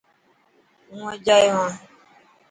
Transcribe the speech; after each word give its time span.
هون 0.91 1.03
اڄ 1.13 1.25
آيو 1.37 1.51
هان. 1.57 1.71